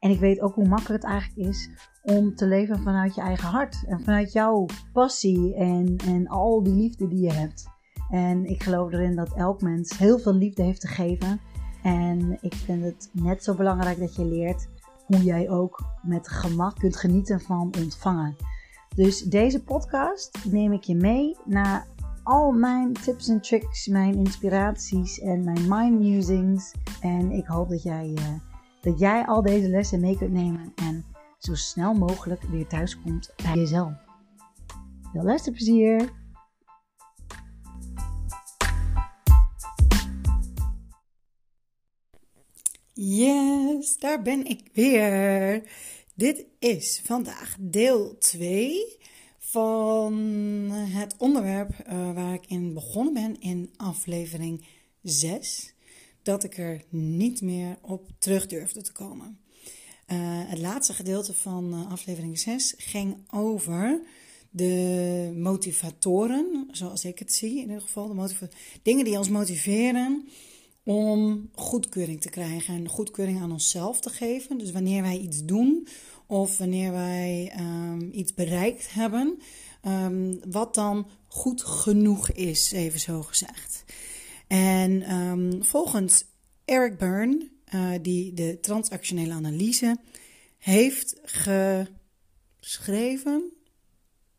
[0.00, 1.70] En ik weet ook hoe makkelijk het eigenlijk is
[2.02, 3.84] om te leven vanuit je eigen hart.
[3.86, 7.68] En vanuit jouw passie en, en al die liefde die je hebt.
[8.10, 11.40] En ik geloof erin dat elk mens heel veel liefde heeft te geven.
[11.82, 14.68] En ik vind het net zo belangrijk dat je leert
[15.06, 18.36] hoe jij ook met gemak kunt genieten van ontvangen.
[18.94, 21.86] Dus deze podcast neem ik je mee naar
[22.22, 26.74] al mijn tips en tricks, mijn inspiraties en mijn mind musings.
[27.00, 28.49] En ik hoop dat jij, uh,
[28.80, 31.04] dat jij al deze lessen mee kunt nemen en
[31.38, 33.92] zo snel mogelijk weer thuis komt bij jezelf.
[35.12, 36.18] Veel luisterplezier!
[43.02, 45.62] Yes, daar ben ik weer.
[46.14, 48.98] Dit is vandaag deel 2
[49.38, 50.14] van
[50.70, 54.66] het onderwerp uh, waar ik in begonnen ben in aflevering
[55.02, 55.74] 6.
[56.22, 59.38] Dat ik er niet meer op terug durfde te komen.
[60.12, 64.00] Uh, het laatste gedeelte van uh, aflevering 6 ging over
[64.50, 68.14] de motivatoren, zoals ik het zie in ieder geval.
[68.14, 68.48] De
[68.82, 70.28] dingen die ons motiveren
[70.84, 74.58] om goedkeuring te krijgen en goedkeuring aan onszelf te geven.
[74.58, 75.88] Dus wanneer wij iets doen
[76.26, 79.38] of wanneer wij um, iets bereikt hebben,
[79.86, 83.84] um, wat dan goed genoeg is, even zo gezegd.
[84.50, 86.24] En um, volgens
[86.64, 89.96] Eric Byrne, uh, die de transactionele analyse
[90.58, 91.20] heeft
[92.60, 93.52] geschreven,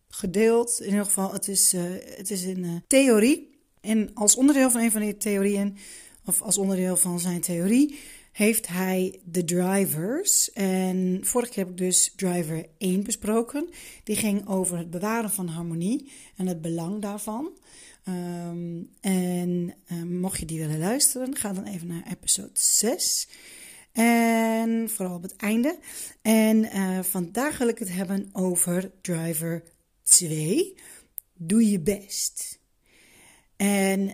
[0.09, 1.81] gedeeld, in ieder geval, het is, uh,
[2.16, 3.59] het is een uh, theorie.
[3.81, 5.78] En als onderdeel van een van die theorieën
[6.25, 8.00] of als onderdeel van zijn theorie,
[8.31, 10.52] heeft hij de drivers.
[10.52, 13.69] En vorige keer heb ik dus driver 1 besproken.
[14.03, 17.52] Die ging over het bewaren van harmonie en het belang daarvan.
[18.07, 23.28] Um, en um, mocht je die willen luisteren, ga dan even naar episode 6.
[23.91, 25.79] En vooral op het einde.
[26.22, 29.63] En uh, vandaag wil ik het hebben over driver
[30.03, 30.75] 2.
[31.34, 32.59] Doe je best.
[33.56, 34.13] En uh,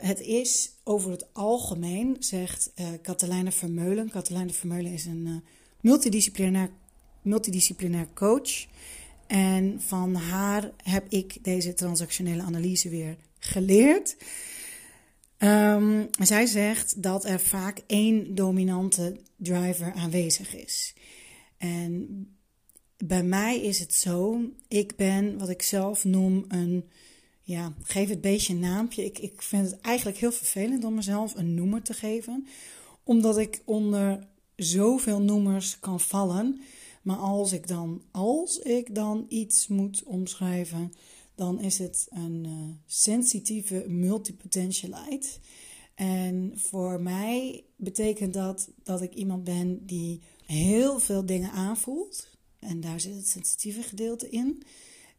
[0.00, 4.10] het is over het algemeen, zegt uh, Katelijne Vermeulen.
[4.10, 5.44] Katelijne Vermeulen is een
[5.80, 6.70] multidisciplinair,
[7.22, 8.66] multidisciplinair coach.
[9.34, 14.16] En van haar heb ik deze transactionele analyse weer geleerd.
[15.38, 20.94] Um, zij zegt dat er vaak één dominante driver aanwezig is.
[21.58, 22.26] En
[22.96, 26.84] bij mij is het zo, ik ben wat ik zelf noem een
[27.42, 29.04] ja, geef het beestje een naampje.
[29.04, 32.46] Ik, ik vind het eigenlijk heel vervelend om mezelf een noemer te geven,
[33.04, 36.60] omdat ik onder zoveel noemers kan vallen.
[37.04, 40.92] Maar als ik dan, als ik dan iets moet omschrijven,
[41.34, 42.52] dan is het een uh,
[42.86, 45.28] sensitieve multipotentialite.
[45.94, 52.28] En voor mij betekent dat dat ik iemand ben die heel veel dingen aanvoelt.
[52.58, 54.62] En daar zit het sensitieve gedeelte in.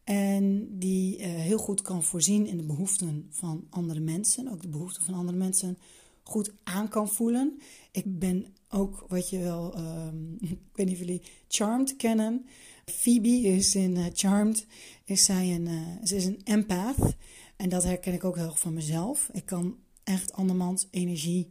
[0.04, 4.48] En die uh, heel goed kan voorzien in de behoeften van andere mensen.
[4.48, 5.78] Ook de behoeften van andere mensen
[6.22, 7.58] goed aan kan voelen.
[7.90, 12.46] Ik ben ook wat je wel, um, ik weet niet of jullie Charmed kennen.
[12.84, 14.66] Phoebe is in uh, Charmed,
[15.04, 17.16] is zij een, uh, ze is een empath.
[17.56, 19.28] En dat herken ik ook heel erg van mezelf.
[19.32, 21.50] Ik kan echt andermans energie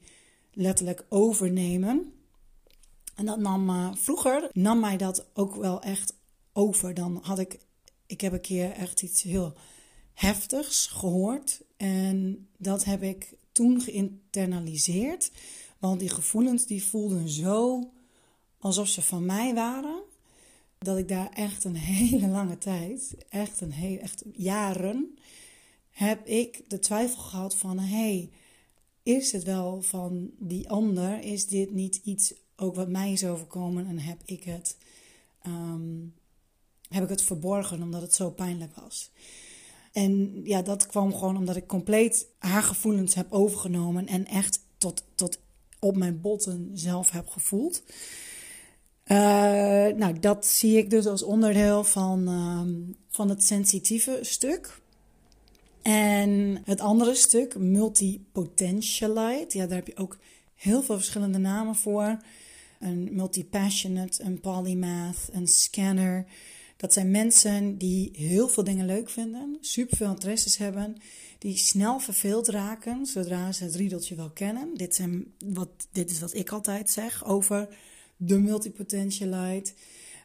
[0.53, 2.13] letterlijk overnemen.
[3.15, 6.13] En dat nam vroeger, nam mij dat ook wel echt
[6.53, 6.93] over.
[6.93, 7.59] Dan had ik
[8.05, 9.53] ik heb een keer echt iets heel
[10.13, 11.61] heftigs gehoord.
[11.77, 15.31] En dat heb ik toen geïnternaliseerd.
[15.85, 17.89] Want die gevoelens die voelden zo
[18.59, 20.03] alsof ze van mij waren.
[20.77, 25.17] Dat ik daar echt een hele lange tijd, echt, een hele, echt jaren,
[25.89, 27.79] heb ik de twijfel gehad van...
[27.79, 28.29] hey,
[29.03, 31.21] is het wel van die ander?
[31.21, 34.77] Is dit niet iets ook wat mij is overkomen en heb ik het...
[35.47, 36.13] Um,
[36.89, 39.11] heb ik het verborgen omdat het zo pijnlijk was.
[39.91, 45.03] En ja, dat kwam gewoon omdat ik compleet haar gevoelens heb overgenomen en echt tot,
[45.15, 45.43] tot
[45.85, 47.83] op mijn botten zelf heb gevoeld.
[49.07, 49.17] Uh,
[49.95, 52.61] nou, dat zie ik dus als onderdeel van, uh,
[53.09, 54.79] van het sensitieve stuk.
[55.81, 60.17] En het andere stuk, multipotentialite, ja, daar heb je ook
[60.55, 62.17] heel veel verschillende namen voor.
[62.79, 66.25] Een multipassionate, een polymath, een scanner.
[66.77, 70.95] Dat zijn mensen die heel veel dingen leuk vinden, super veel interesses hebben,
[71.45, 74.73] die snel verveeld raken zodra ze het riedeltje wel kennen.
[74.73, 77.67] Dit, zijn wat, dit is wat ik altijd zeg over
[78.17, 79.73] de multipotentialite.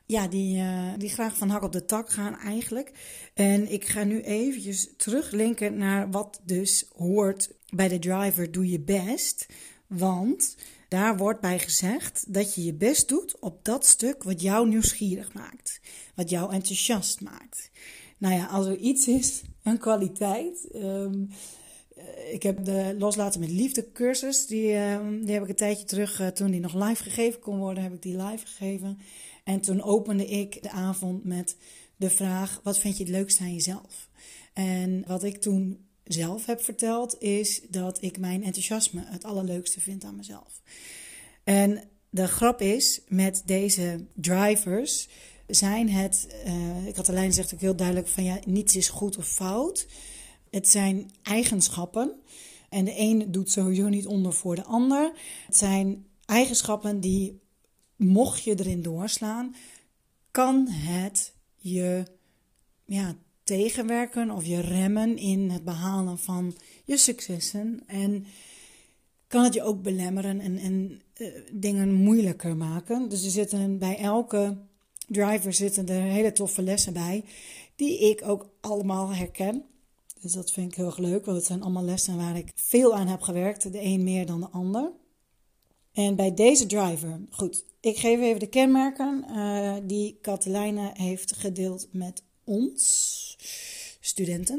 [0.06, 2.92] Ja, die, uh, die graag van hak op de tak gaan eigenlijk.
[3.34, 8.80] En ik ga nu eventjes teruglinken naar wat dus hoort bij de driver doe je
[8.80, 9.46] best.
[9.86, 10.56] Want
[10.88, 15.32] daar wordt bij gezegd dat je je best doet op dat stuk wat jou nieuwsgierig
[15.32, 15.80] maakt.
[16.14, 17.70] Wat jou enthousiast maakt.
[18.18, 20.68] Nou ja, als er iets is, een kwaliteit.
[20.74, 21.30] Um,
[22.32, 24.46] ik heb de Loslaten met Liefde cursus.
[24.46, 27.58] Die, um, die heb ik een tijdje terug, uh, toen die nog live gegeven kon
[27.58, 28.98] worden, heb ik die live gegeven.
[29.44, 31.56] En toen opende ik de avond met
[31.96, 34.08] de vraag: wat vind je het leukste aan jezelf?
[34.52, 40.04] En wat ik toen zelf heb verteld, is dat ik mijn enthousiasme het allerleukste vind
[40.04, 40.62] aan mezelf.
[41.44, 45.08] En de grap is, met deze drivers
[45.50, 49.16] zijn het, uh, ik had alleen zegt ook heel duidelijk van ja, niets is goed
[49.16, 49.86] of fout.
[50.50, 52.12] Het zijn eigenschappen.
[52.68, 55.12] En de een doet sowieso niet onder voor de ander.
[55.46, 57.40] Het zijn eigenschappen die,
[57.96, 59.54] mocht je erin doorslaan,
[60.30, 62.04] kan het je
[62.84, 66.54] ja, tegenwerken of je remmen in het behalen van
[66.84, 67.82] je successen.
[67.86, 68.26] En
[69.26, 73.08] kan het je ook belemmeren en, en uh, dingen moeilijker maken.
[73.08, 74.56] Dus er zitten bij elke
[75.10, 77.24] driver zitten er hele toffe lessen bij,
[77.76, 79.64] die ik ook allemaal herken.
[80.20, 82.94] Dus dat vind ik heel erg leuk, want het zijn allemaal lessen waar ik veel
[82.94, 84.92] aan heb gewerkt, de een meer dan de ander.
[85.92, 91.88] En bij deze driver, goed, ik geef even de kenmerken uh, die Katelijne heeft gedeeld
[91.92, 93.36] met ons,
[94.00, 94.58] studenten.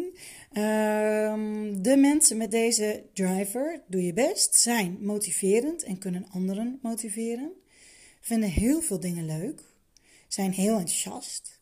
[0.53, 7.51] Um, de mensen met deze driver, doe je best, zijn motiverend en kunnen anderen motiveren.
[8.21, 9.63] Vinden heel veel dingen leuk,
[10.33, 11.59] zijn heel enthousiast,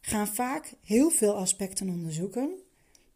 [0.00, 2.50] gaan vaak heel veel aspecten onderzoeken,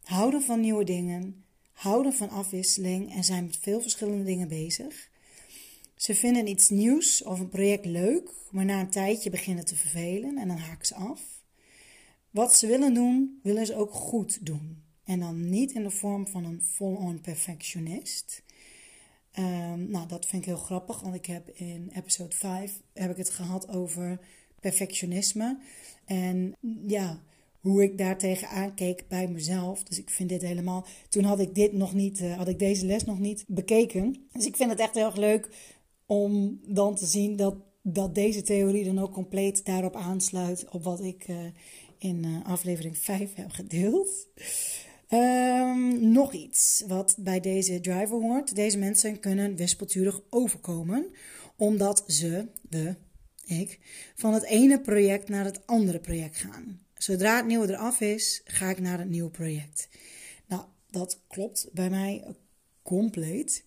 [0.02, 5.08] houden van nieuwe dingen, houden van afwisseling en zijn met veel verschillende dingen bezig.
[5.96, 10.38] Ze vinden iets nieuws of een project leuk, maar na een tijdje beginnen te vervelen
[10.38, 11.20] en dan haken ze af.
[12.30, 14.82] Wat ze willen doen, willen ze ook goed doen.
[15.04, 18.42] En dan niet in de vorm van een full-on perfectionist.
[19.38, 23.16] Um, nou, dat vind ik heel grappig, want ik heb in episode 5 heb ik
[23.16, 24.20] het gehad over
[24.64, 25.58] perfectionisme.
[26.04, 26.54] En
[26.86, 27.20] ja,
[27.60, 29.82] hoe ik daartegen aankeek bij mezelf.
[29.82, 30.86] Dus ik vind dit helemaal.
[31.08, 34.16] Toen had ik dit nog niet, uh, had ik deze les nog niet bekeken.
[34.32, 35.48] Dus ik vind het echt heel erg leuk
[36.06, 40.68] om dan te zien dat, dat deze theorie dan ook compleet daarop aansluit.
[40.70, 41.36] Op wat ik uh,
[41.98, 44.26] in uh, aflevering 5 heb gedeeld.
[45.08, 48.54] Um, nog iets wat bij deze driver hoort.
[48.54, 51.06] Deze mensen kunnen wispelturig overkomen,
[51.56, 52.94] omdat ze, de
[53.44, 53.78] ik,
[54.14, 56.80] van het ene project naar het andere project gaan.
[56.94, 59.88] Zodra het nieuwe eraf is, ga ik naar het nieuwe project.
[60.46, 62.24] Nou, dat klopt bij mij
[62.82, 63.64] compleet.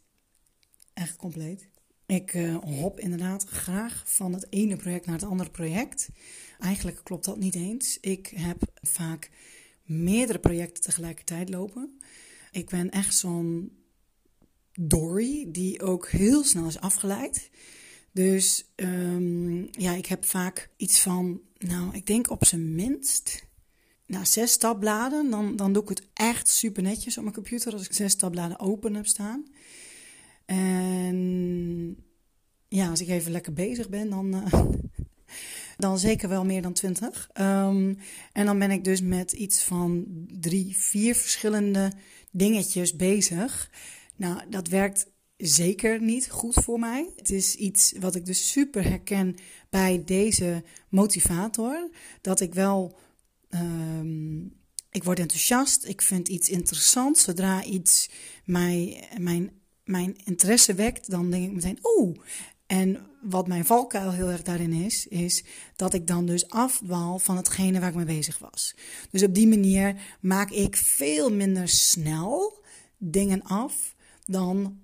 [0.93, 1.67] Echt compleet.
[2.05, 6.09] Ik uh, hop inderdaad graag van het ene project naar het andere project.
[6.59, 7.97] Eigenlijk klopt dat niet eens.
[8.01, 9.29] Ik heb vaak
[9.83, 11.99] meerdere projecten tegelijkertijd lopen.
[12.51, 13.77] Ik ben echt zo'n
[14.79, 17.49] Dory die ook heel snel is afgeleid.
[18.11, 23.45] Dus um, ja, ik heb vaak iets van, nou, ik denk op zijn minst,
[24.05, 27.85] na zes tabbladen, dan, dan doe ik het echt super netjes op mijn computer als
[27.85, 29.45] ik zes tabbladen open heb staan.
[30.45, 31.97] En
[32.67, 34.53] ja, als ik even lekker bezig ben, dan, uh,
[35.77, 37.29] dan zeker wel meer dan twintig.
[37.33, 37.97] Um,
[38.33, 40.05] en dan ben ik dus met iets van
[40.39, 41.91] drie, vier verschillende
[42.31, 43.71] dingetjes bezig.
[44.15, 47.09] Nou, dat werkt zeker niet goed voor mij.
[47.15, 49.35] Het is iets wat ik dus super herken
[49.69, 51.89] bij deze motivator.
[52.21, 52.97] Dat ik wel.
[53.49, 54.55] Um,
[54.91, 55.85] ik word enthousiast.
[55.85, 57.17] Ik vind iets interessant.
[57.17, 58.09] Zodra iets
[58.45, 59.51] mij, mijn,
[59.83, 62.17] mijn interesse wekt, dan denk ik meteen: oeh.
[62.65, 65.43] En wat mijn valkuil heel erg daarin is, is
[65.75, 68.75] dat ik dan dus afdwaal van hetgene waar ik mee bezig was.
[69.11, 72.63] Dus op die manier maak ik veel minder snel
[72.97, 74.79] dingen af dan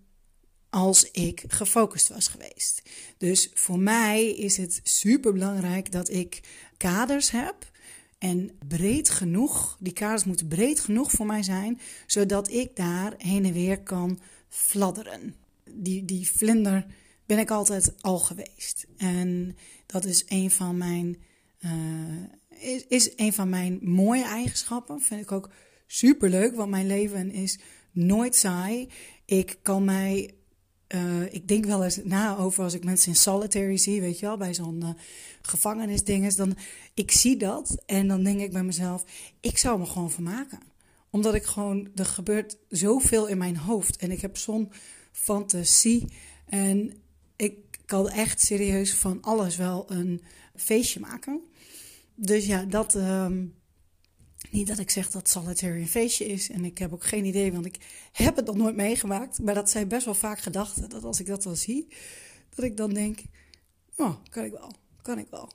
[0.73, 2.81] als ik gefocust was geweest.
[3.17, 6.39] Dus voor mij is het super belangrijk dat ik
[6.77, 7.71] kaders heb.
[8.17, 13.45] En breed genoeg, die kaders moeten breed genoeg voor mij zijn, zodat ik daar heen
[13.45, 15.35] en weer kan fladderen.
[15.69, 16.85] Die, die vlinder
[17.25, 18.85] ben ik altijd al geweest.
[18.97, 21.17] En dat is een van mijn,
[21.59, 25.01] uh, is, is een van mijn mooie eigenschappen.
[25.01, 25.49] Vind ik ook
[25.87, 27.59] super leuk, want mijn leven is
[27.91, 28.89] nooit saai.
[29.25, 30.33] Ik kan mij
[30.95, 34.25] uh, ik denk wel eens na over als ik mensen in solitary zie, weet je
[34.25, 34.89] wel, bij zo'n uh,
[35.41, 36.35] gevangenisdinges.
[36.35, 36.57] Dan,
[36.93, 39.05] ik zie dat en dan denk ik bij mezelf,
[39.39, 40.59] ik zou me gewoon vermaken.
[41.09, 44.71] Omdat ik gewoon, er gebeurt zoveel in mijn hoofd en ik heb zo'n
[45.11, 46.07] fantasie.
[46.45, 46.93] En
[47.35, 50.21] ik kan echt serieus van alles wel een
[50.55, 51.41] feestje maken.
[52.15, 52.95] Dus ja, dat...
[52.95, 53.53] Um,
[54.53, 56.49] niet dat ik zeg dat solitary een feestje is.
[56.49, 57.77] En ik heb ook geen idee, want ik
[58.11, 59.39] heb het nog nooit meegemaakt.
[59.39, 60.89] Maar dat zijn best wel vaak gedachten.
[60.89, 61.87] Dat als ik dat dan zie,
[62.55, 63.19] dat ik dan denk:
[63.95, 64.71] Oh, kan ik wel.
[65.01, 65.51] Kan ik wel.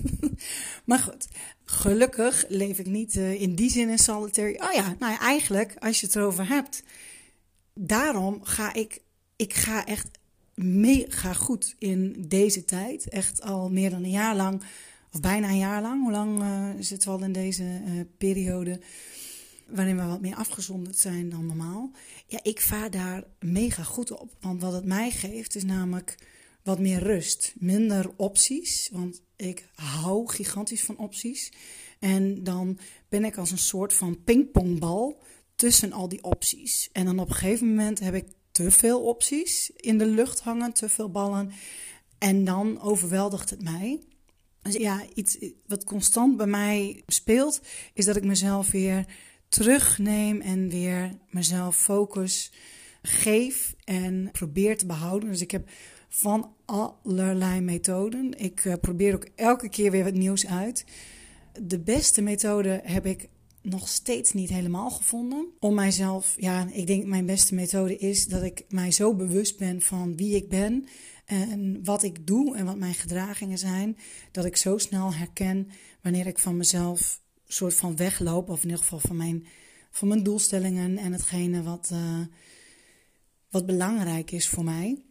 [0.84, 1.28] maar goed,
[1.64, 4.60] gelukkig leef ik niet uh, in die zin in solitary.
[4.62, 6.82] Oh ja, nou eigenlijk, als je het erover hebt.
[7.74, 9.00] Daarom ga ik,
[9.36, 10.08] ik ga echt
[10.54, 13.08] mega goed in deze tijd.
[13.08, 14.62] Echt al meer dan een jaar lang
[15.12, 16.02] of bijna een jaar lang.
[16.02, 18.80] Hoe lang uh, zitten we al in deze uh, periode?
[19.66, 21.90] Waarin we wat meer afgezonderd zijn dan normaal.
[22.26, 24.32] Ja, ik vaar daar mega goed op.
[24.40, 26.16] Want wat het mij geeft is namelijk
[26.62, 27.54] wat meer rust.
[27.58, 28.88] Minder opties.
[28.92, 31.52] Want ik hou gigantisch van opties.
[31.98, 35.22] En dan ben ik als een soort van pingpongbal
[35.54, 36.88] tussen al die opties.
[36.92, 40.72] En dan op een gegeven moment heb ik te veel opties in de lucht hangen,
[40.72, 41.52] te veel ballen.
[42.18, 44.00] En dan overweldigt het mij.
[44.62, 47.60] Dus ja, iets wat constant bij mij speelt,
[47.94, 49.06] is dat ik mezelf weer
[49.48, 52.52] terugneem en weer mezelf focus
[53.02, 55.28] geef en probeer te behouden.
[55.28, 55.68] Dus ik heb
[56.08, 58.38] van allerlei methoden.
[58.38, 60.84] Ik uh, probeer ook elke keer weer wat nieuws uit.
[61.62, 63.28] De beste methode heb ik
[63.62, 65.46] nog steeds niet helemaal gevonden.
[65.58, 69.82] Om mijzelf, ja, ik denk mijn beste methode is dat ik mij zo bewust ben
[69.82, 70.86] van wie ik ben
[71.30, 73.96] en wat ik doe en wat mijn gedragingen zijn,
[74.30, 75.68] dat ik zo snel herken
[76.02, 79.46] wanneer ik van mezelf soort van wegloop, of in ieder geval van mijn,
[79.90, 82.20] van mijn doelstellingen en hetgene wat, uh,
[83.50, 85.02] wat belangrijk is voor mij.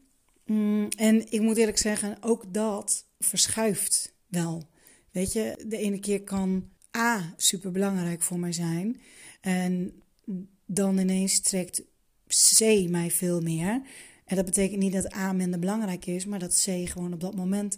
[0.46, 4.70] Mm, en ik moet eerlijk zeggen, ook dat verschuift wel.
[5.12, 9.02] Weet je, de ene keer kan A super belangrijk voor mij zijn.
[9.42, 10.02] En
[10.66, 11.84] dan ineens trekt
[12.58, 13.82] C mij veel meer.
[14.30, 17.36] En dat betekent niet dat A minder belangrijk is, maar dat C gewoon op dat
[17.36, 17.78] moment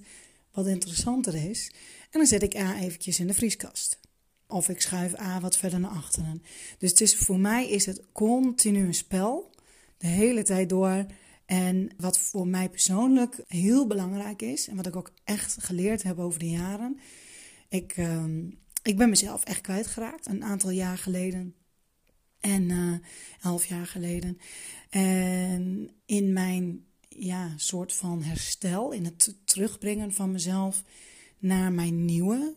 [0.51, 1.71] wat interessanter is.
[2.01, 3.99] En dan zet ik A eventjes in de vrieskast.
[4.47, 6.43] Of ik schuif A wat verder naar achteren.
[6.77, 9.55] Dus het is, voor mij is het continu een spel,
[9.97, 11.05] de hele tijd door.
[11.45, 16.19] En wat voor mij persoonlijk heel belangrijk is, en wat ik ook echt geleerd heb
[16.19, 16.99] over de jaren.
[17.69, 18.23] Ik, uh,
[18.83, 21.55] ik ben mezelf echt kwijtgeraakt een aantal jaar geleden.
[22.41, 22.93] En uh,
[23.41, 24.37] elf jaar geleden.
[24.89, 30.83] En in mijn ja, soort van herstel, in het terugbrengen van mezelf
[31.39, 32.53] naar mijn nieuwe,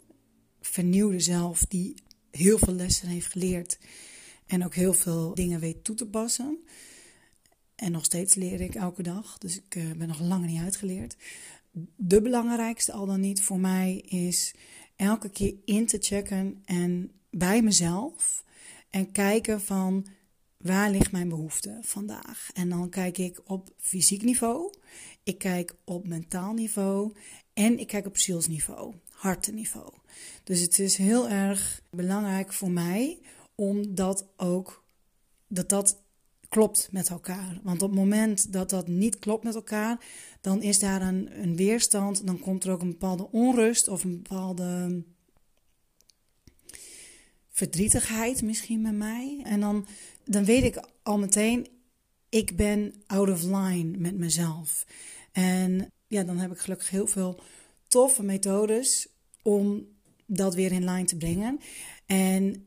[0.60, 1.94] vernieuwde zelf, die
[2.30, 3.78] heel veel lessen heeft geleerd
[4.46, 6.58] en ook heel veel dingen weet toe te passen.
[7.74, 11.16] En nog steeds leer ik elke dag, dus ik uh, ben nog lang niet uitgeleerd.
[11.96, 14.54] De belangrijkste al dan niet voor mij is
[14.96, 18.43] elke keer in te checken en bij mezelf
[18.94, 20.06] en kijken van
[20.56, 22.50] waar ligt mijn behoefte vandaag?
[22.52, 24.74] En dan kijk ik op fysiek niveau,
[25.22, 27.12] ik kijk op mentaal niveau
[27.52, 29.92] en ik kijk op zielsniveau, hartenniveau.
[30.44, 33.20] Dus het is heel erg belangrijk voor mij
[33.54, 34.84] om dat ook,
[35.48, 36.02] dat dat
[36.48, 37.60] klopt met elkaar.
[37.62, 40.04] Want op het moment dat dat niet klopt met elkaar,
[40.40, 44.22] dan is daar een, een weerstand, dan komt er ook een bepaalde onrust of een
[44.22, 45.02] bepaalde
[47.54, 49.40] verdrietigheid misschien met mij.
[49.44, 49.86] En dan,
[50.24, 51.66] dan weet ik al meteen,
[52.28, 54.86] ik ben out of line met mezelf.
[55.32, 57.40] En ja, dan heb ik gelukkig heel veel
[57.88, 59.08] toffe methodes
[59.42, 59.86] om
[60.26, 61.60] dat weer in line te brengen.
[62.06, 62.66] En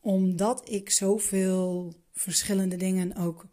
[0.00, 3.46] omdat ik zoveel verschillende dingen ook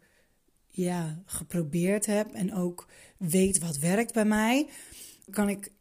[0.68, 2.88] ja, geprobeerd heb en ook
[3.18, 4.68] weet wat werkt bij mij,
[5.30, 5.72] kan ik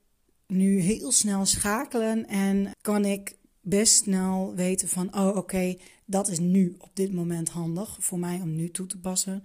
[0.48, 6.40] nu heel snel schakelen en kan ik best snel weten van, oh oké, dat is
[6.40, 9.44] nu op dit moment handig voor mij om nu toe te passen.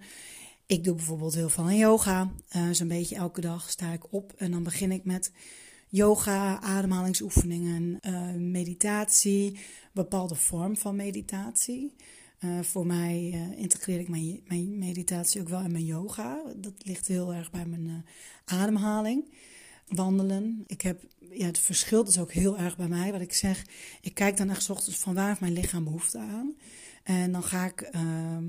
[0.65, 2.31] Ik doe bijvoorbeeld heel veel aan yoga.
[2.55, 5.31] Uh, Zo'n beetje elke dag sta ik op en dan begin ik met
[5.87, 9.59] yoga, ademhalingsoefeningen, uh, meditatie,
[9.91, 11.95] bepaalde vorm van meditatie.
[12.39, 16.41] Uh, voor mij integreer ik mijn, mijn, meditatie ook wel in mijn yoga.
[16.55, 18.05] Dat ligt heel erg bij mijn
[18.45, 19.25] ademhaling
[19.89, 20.63] wandelen.
[20.67, 23.11] Ik heb, ja, het verschilt dus ook heel erg bij mij.
[23.11, 23.65] Wat ik zeg,
[24.01, 26.55] ik kijk dan echt ochtends van waar heeft mijn lichaam behoefte aan.
[27.03, 28.45] En dan ga ik ehm,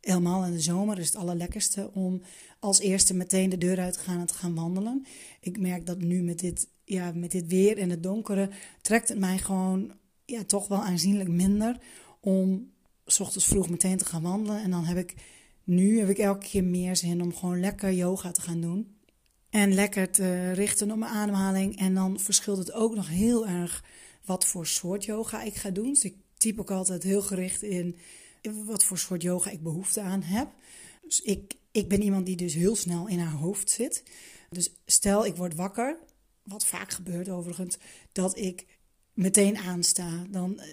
[0.00, 2.22] helemaal in de zomer is het allerlekkerste om
[2.58, 5.06] als eerste meteen de deur uit te gaan en te gaan wandelen.
[5.40, 8.50] Ik merk dat nu met dit, ja, met dit weer en het donkere
[8.80, 9.92] trekt het mij gewoon
[10.24, 11.76] ja, toch wel aanzienlijk minder
[12.20, 12.70] om
[13.06, 14.62] s ochtends vroeg meteen te gaan wandelen.
[14.62, 15.14] En dan heb ik
[15.64, 18.96] nu heb ik elke keer meer zin om gewoon lekker yoga te gaan doen.
[19.52, 21.78] En lekker te richten op mijn ademhaling.
[21.78, 23.84] En dan verschilt het ook nog heel erg
[24.24, 25.88] wat voor soort yoga ik ga doen.
[25.88, 27.96] Dus ik typ ook altijd heel gericht in
[28.42, 30.48] wat voor soort yoga ik behoefte aan heb.
[31.02, 34.02] Dus ik, ik ben iemand die dus heel snel in haar hoofd zit.
[34.50, 35.98] Dus stel ik word wakker,
[36.42, 37.78] wat vaak gebeurt overigens,
[38.12, 38.66] dat ik
[39.12, 40.26] meteen aansta.
[40.30, 40.68] Dan, eh,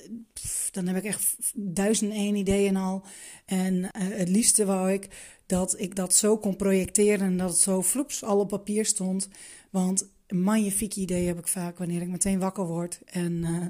[0.71, 3.03] dan heb ik echt duizend één ideeën al.
[3.45, 5.07] En uh, het liefste wou ik
[5.49, 9.29] dat ik dat zo kon projecteren en dat het zo floeps al op papier stond.
[9.69, 12.99] Want magnifieke ideeën heb ik vaak wanneer ik meteen wakker word.
[13.05, 13.65] En, uh,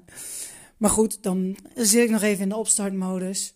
[0.77, 3.53] maar goed, dan zit ik nog even in de opstartmodus.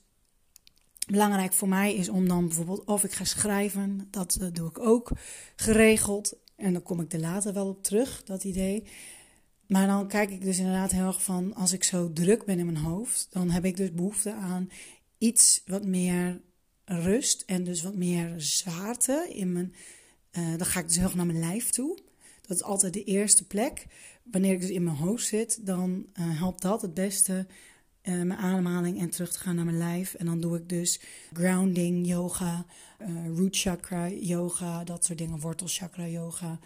[1.08, 5.12] Belangrijk voor mij is om dan bijvoorbeeld of ik ga schrijven, dat doe ik ook
[5.56, 6.38] geregeld.
[6.56, 8.84] En dan kom ik er later wel op terug, dat idee.
[9.68, 12.66] Maar dan kijk ik dus inderdaad heel erg van, als ik zo druk ben in
[12.66, 14.70] mijn hoofd, dan heb ik dus behoefte aan
[15.18, 16.42] iets wat meer
[16.86, 19.74] rust en dus wat meer zwaarte in mijn.
[20.32, 21.98] Uh, dan ga ik dus heel erg naar mijn lijf toe.
[22.42, 23.86] Dat is altijd de eerste plek.
[24.24, 27.48] Wanneer ik dus in mijn hoofd zit, dan uh, helpt dat het beste
[28.04, 30.14] uh, mijn ademhaling en terug te gaan naar mijn lijf.
[30.14, 31.00] En dan doe ik dus
[31.34, 32.66] grounding yoga,
[33.02, 36.60] uh, root chakra yoga, dat soort dingen, wortelchakra yoga.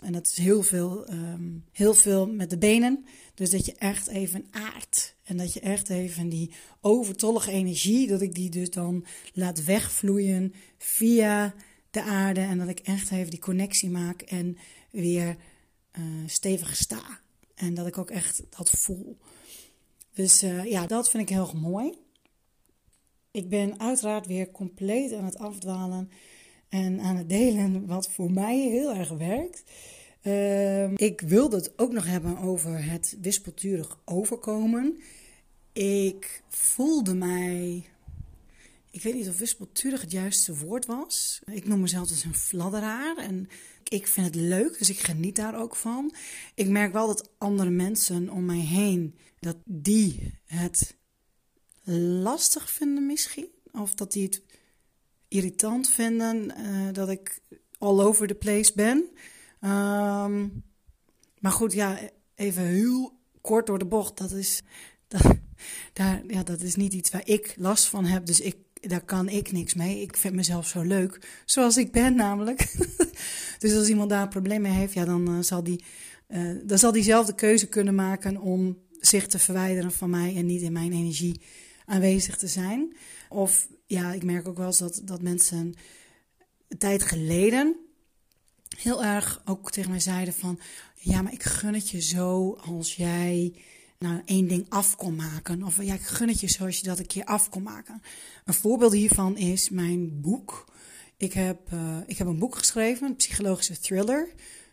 [0.00, 3.04] En dat is heel veel, um, heel veel met de benen.
[3.34, 5.14] Dus dat je echt even aardt.
[5.22, 10.54] En dat je echt even die overtollige energie, dat ik die dus dan laat wegvloeien
[10.78, 11.54] via
[11.90, 12.40] de aarde.
[12.40, 14.56] En dat ik echt even die connectie maak en
[14.90, 15.36] weer
[15.98, 17.20] uh, stevig sta.
[17.54, 19.18] En dat ik ook echt dat voel.
[20.20, 21.94] Dus uh, ja, dat vind ik heel mooi.
[23.30, 26.10] Ik ben uiteraard weer compleet aan het afdwalen
[26.68, 29.62] en aan het delen wat voor mij heel erg werkt.
[30.22, 35.00] Uh, ik wilde het ook nog hebben over het wispelturig overkomen.
[35.72, 37.84] Ik voelde mij.
[38.90, 41.40] Ik weet niet of wispelturig het juiste woord was.
[41.44, 43.16] Ik noem mezelf dus een fladderaar.
[43.16, 43.48] En
[43.88, 46.14] ik vind het leuk, dus ik geniet daar ook van.
[46.54, 50.96] Ik merk wel dat andere mensen om mij heen, dat die het
[52.22, 53.48] lastig vinden misschien.
[53.72, 54.42] Of dat die het
[55.28, 57.40] irritant vinden uh, dat ik
[57.78, 58.96] all over the place ben.
[59.70, 60.64] Um,
[61.38, 61.98] maar goed, ja,
[62.34, 64.16] even heel kort door de bocht.
[64.16, 64.62] Dat is,
[65.08, 65.22] dat,
[65.92, 68.26] daar, ja, dat is niet iets waar ik last van heb.
[68.26, 70.00] Dus ik, daar kan ik niks mee.
[70.00, 72.74] Ik vind mezelf zo leuk, zoals ik ben namelijk.
[73.58, 75.84] dus als iemand daar een probleem mee heeft, ja, dan, uh, zal die,
[76.28, 80.36] uh, dan zal die zelf de keuze kunnen maken om zich te verwijderen van mij
[80.36, 81.40] en niet in mijn energie
[81.84, 82.96] aanwezig te zijn.
[83.28, 85.74] Of ja, ik merk ook wel eens dat, dat mensen
[86.68, 87.76] een tijd geleden
[88.78, 90.60] heel erg ook tegen mij zeiden van...
[90.94, 93.54] Ja, maar ik gun het je zo als jij
[94.04, 95.62] nou één ding af kon maken.
[95.62, 98.02] Of ja, ik gun het je zo als je dat een keer af kon maken.
[98.44, 100.64] Een voorbeeld hiervan is mijn boek.
[101.16, 104.28] Ik heb, uh, ik heb een boek geschreven, een psychologische thriller.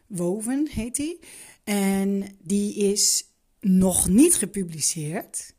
[0.07, 1.19] Woven heet die.
[1.63, 3.25] En die is
[3.59, 5.53] nog niet gepubliceerd.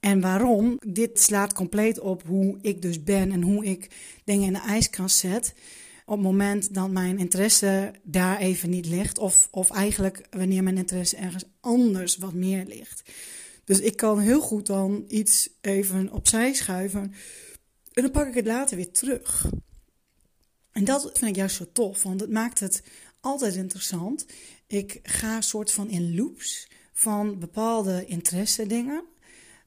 [0.00, 0.78] En waarom?
[0.86, 3.90] Dit slaat compleet op hoe ik dus ben en hoe ik
[4.24, 5.54] dingen in de ijskast zet.
[6.10, 10.78] Op het moment dat mijn interesse daar even niet ligt, of, of eigenlijk wanneer mijn
[10.78, 13.02] interesse ergens anders wat meer ligt.
[13.64, 17.12] Dus ik kan heel goed dan iets even opzij schuiven
[17.92, 19.50] en dan pak ik het later weer terug.
[20.72, 22.82] En dat vind ik juist zo tof, want het maakt het
[23.20, 24.26] altijd interessant.
[24.66, 29.04] Ik ga soort van in loops van bepaalde interesse dingen.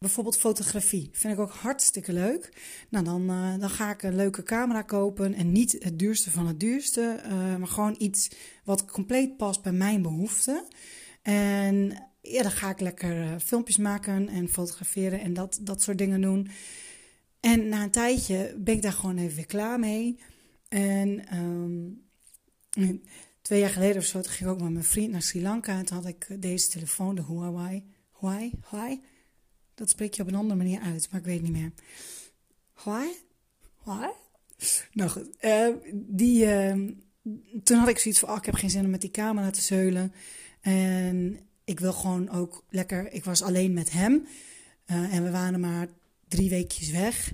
[0.04, 1.10] Bijvoorbeeld fotografie.
[1.12, 2.50] Vind ik ook hartstikke leuk.
[2.89, 5.34] Nou, dan, uh, dan ga ik een leuke camera kopen.
[5.34, 7.22] En niet het duurste van het duurste.
[7.26, 8.30] Uh, maar gewoon iets
[8.63, 10.66] wat compleet past bij mijn behoeften.
[11.22, 15.98] En ja, dan ga ik lekker uh, filmpjes maken en fotograferen en dat, dat soort
[15.98, 16.50] dingen doen.
[17.39, 20.20] En na een tijdje ben ik daar gewoon even weer klaar mee.
[20.70, 22.04] En um,
[23.42, 25.78] twee jaar geleden of zo, ging ik ook met mijn vriend naar Sri Lanka.
[25.78, 27.24] En toen had ik deze telefoon, de.
[27.24, 27.86] Huawei?
[28.20, 29.12] Huawei?
[29.76, 31.72] Dat spreek je op een andere manier uit, maar ik weet niet meer.
[32.84, 33.12] Huawei?
[33.84, 34.12] Huawei?
[34.92, 36.90] Nou goed, uh, die, uh,
[37.64, 39.62] toen had ik zoiets van, oh, ik heb geen zin om met die camera te
[39.62, 40.14] zeulen.
[40.62, 44.28] En ik wil gewoon ook lekker, ik was alleen met hem.
[44.88, 45.88] Uh, en we waren maar
[46.28, 47.34] drie weekjes weg.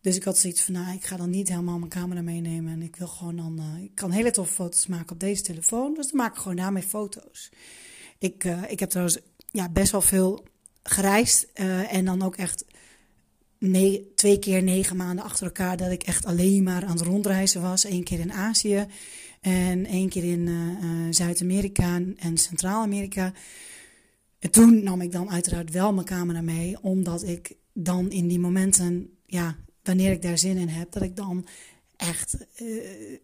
[0.00, 2.72] Dus ik had zoiets van, nou, ik ga dan niet helemaal mijn camera meenemen.
[2.72, 5.94] En ik wil gewoon dan, uh, ik kan hele toffe foto's maken op deze telefoon.
[5.94, 7.50] Dus dan maak ik gewoon daarmee foto's.
[8.18, 9.18] Ik, uh, ik heb trouwens
[9.50, 10.44] ja, best wel veel
[10.88, 11.46] gereisd.
[11.54, 12.64] Uh, en dan ook echt
[14.14, 17.84] twee keer negen maanden achter elkaar dat ik echt alleen maar aan het rondreizen was.
[17.84, 18.86] Eén keer in Azië
[19.40, 20.48] en één keer in
[21.10, 23.32] Zuid-Amerika en Centraal-Amerika.
[24.38, 28.38] En toen nam ik dan uiteraard wel mijn camera mee, omdat ik dan in die
[28.38, 31.46] momenten, ja, wanneer ik daar zin in heb, dat ik dan
[31.96, 32.36] echt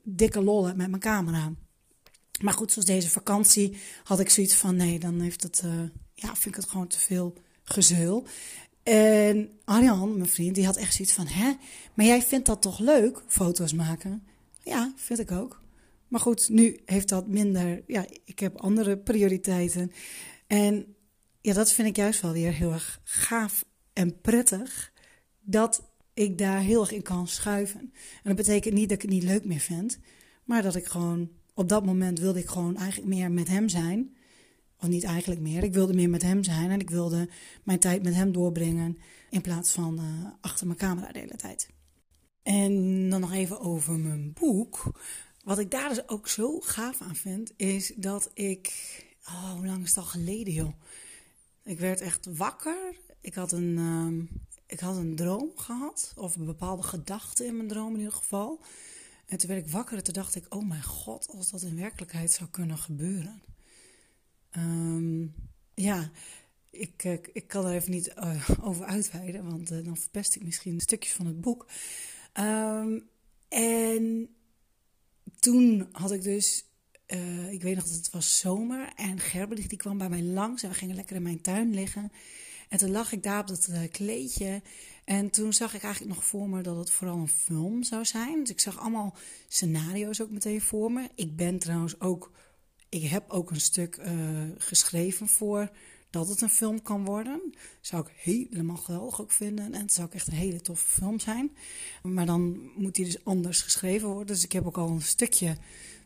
[0.02, 1.52] dikke lollen met mijn camera.
[2.40, 5.62] Maar goed, zoals deze vakantie had ik zoiets van: nee, dan heeft het,
[6.14, 8.26] ja, vind ik het gewoon te veel gezeul.
[8.82, 11.52] En Arjan, mijn vriend, die had echt zoiets van: hè,
[11.94, 14.22] maar jij vindt dat toch leuk, foto's maken?
[14.64, 15.60] Ja, vind ik ook.
[16.08, 17.82] Maar goed, nu heeft dat minder.
[17.86, 19.92] Ja, ik heb andere prioriteiten.
[20.46, 20.94] En
[21.40, 24.92] ja, dat vind ik juist wel weer heel erg gaaf en prettig.
[25.40, 25.82] Dat
[26.14, 27.80] ik daar heel erg in kan schuiven.
[27.80, 27.90] En
[28.22, 29.98] dat betekent niet dat ik het niet leuk meer vind.
[30.44, 31.30] Maar dat ik gewoon.
[31.54, 34.16] Op dat moment wilde ik gewoon eigenlijk meer met hem zijn.
[34.82, 35.62] Of niet eigenlijk meer.
[35.62, 36.70] Ik wilde meer met hem zijn.
[36.70, 37.28] En ik wilde
[37.62, 38.98] mijn tijd met hem doorbrengen.
[39.30, 41.68] In plaats van uh, achter mijn camera de hele tijd.
[42.42, 45.00] En dan nog even over mijn boek.
[45.44, 48.72] Wat ik daar dus ook zo gaaf aan vind, is dat ik.
[49.26, 50.72] Oh, hoe lang is het al geleden, joh?
[51.62, 52.96] Ik werd echt wakker.
[53.20, 54.28] Ik had een, um,
[54.66, 58.60] ik had een droom gehad, of een bepaalde gedachte in mijn droom in ieder geval.
[59.26, 61.76] En toen werd ik wakker en toen dacht ik: oh mijn god, als dat in
[61.76, 63.42] werkelijkheid zou kunnen gebeuren.
[64.56, 65.34] Um,
[65.74, 66.10] ja,
[66.70, 70.44] ik, ik, ik, kan er even niet uh, over uitweiden, want uh, dan verpest ik
[70.44, 71.66] misschien stukjes van het boek.
[72.40, 73.08] Um,
[73.48, 74.28] en
[75.40, 76.64] toen had ik dus,
[77.50, 80.68] ik weet nog dat het was zomer en Gerber die kwam bij mij langs en
[80.68, 82.12] we gingen lekker in mijn tuin liggen.
[82.68, 84.62] En toen lag ik daar op dat kleedje
[85.04, 88.40] en toen zag ik eigenlijk nog voor me dat het vooral een film zou zijn.
[88.40, 89.16] Dus ik zag allemaal
[89.48, 91.08] scenario's ook meteen voor me.
[91.14, 92.30] Ik ben trouwens ook,
[92.92, 94.08] ik heb ook een stuk uh,
[94.58, 95.70] geschreven voor
[96.10, 97.54] dat het een film kan worden.
[97.80, 99.74] Zou ik helemaal geweldig ook vinden.
[99.74, 101.56] En het zou ook echt een hele toffe film zijn.
[102.02, 104.26] Maar dan moet die dus anders geschreven worden.
[104.26, 105.56] Dus ik heb ook al een stukje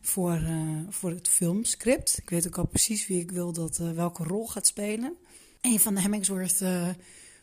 [0.01, 2.17] voor, uh, voor het filmscript.
[2.17, 5.17] Ik weet ook al precies wie ik wil dat uh, welke rol gaat spelen.
[5.61, 6.63] Een van de Hemmingsworth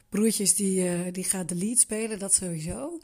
[0.08, 3.00] broertjes die, die gaat de lead spelen, dat sowieso.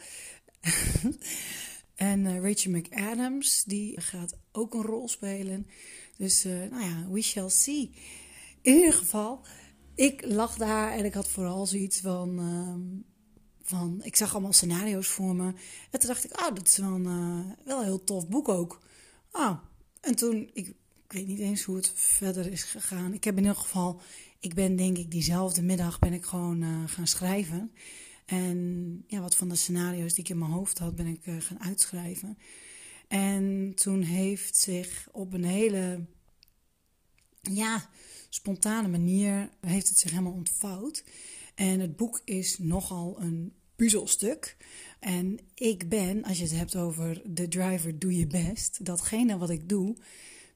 [1.95, 5.67] en Rachel McAdams, die gaat ook een rol spelen.
[6.21, 7.91] Dus nou ja, we shall see.
[8.63, 9.41] In ieder geval,
[9.95, 12.41] ik lag daar en ik had vooral zoiets van.
[12.41, 12.99] Uh,
[13.63, 15.47] van ik zag allemaal scenario's voor me.
[15.91, 18.49] En toen dacht ik, oh, dat is wel een, uh, wel een heel tof boek
[18.49, 18.81] ook.
[19.33, 19.59] Oh,
[20.01, 20.75] en toen, ik,
[21.07, 23.15] weet niet eens hoe het verder is gegaan.
[23.15, 24.01] Ik heb in ieder geval,
[24.41, 27.73] ik ben denk ik diezelfde middag ben ik gewoon uh, gaan schrijven.
[28.27, 31.61] En ja, wat van de scenario's die ik in mijn hoofd had, ben ik gaan
[31.61, 32.39] uitschrijven.
[33.11, 36.05] En toen heeft zich op een hele,
[37.41, 37.89] ja,
[38.29, 41.05] spontane manier heeft het zich helemaal ontvouwd.
[41.55, 44.57] En het boek is nogal een puzzelstuk.
[45.01, 49.51] En ik ben, als je het hebt over de driver doe je best, datgene wat
[49.51, 49.97] ik doe,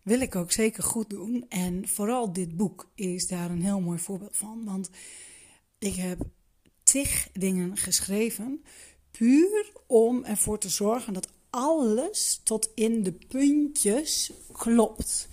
[0.02, 1.46] wil ik ook zeker goed doen.
[1.48, 4.64] En vooral dit boek is daar een heel mooi voorbeeld van.
[4.64, 4.90] Want
[5.78, 6.20] ik heb
[6.82, 8.64] tig dingen geschreven,
[9.10, 15.28] puur om ervoor te zorgen dat alles tot in de puntjes klopt.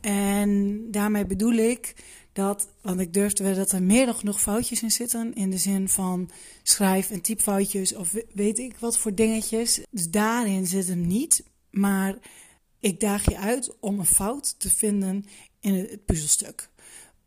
[0.00, 1.94] En daarmee bedoel ik
[2.32, 5.34] dat, want ik durfde wel dat er meer dan genoeg foutjes in zitten.
[5.34, 6.30] In de zin van
[6.62, 9.80] schrijf- en typfoutjes of weet ik wat voor dingetjes.
[9.90, 11.44] Dus daarin zit hem niet.
[11.70, 12.18] Maar
[12.80, 15.24] ik daag je uit om een fout te vinden
[15.60, 16.68] in het puzzelstuk.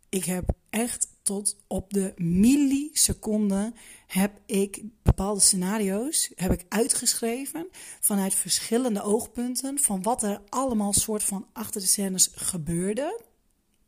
[0.10, 3.74] Ik heb echt tot op de milliseconde
[4.08, 7.68] heb ik bepaalde scenario's heb ik uitgeschreven
[8.00, 13.22] vanuit verschillende oogpunten van wat er allemaal soort van achter de scènes gebeurde.